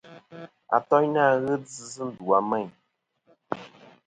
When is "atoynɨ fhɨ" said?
0.75-1.53